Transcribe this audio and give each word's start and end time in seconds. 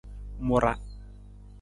Mu 0.45 0.57
ra. 0.63 0.73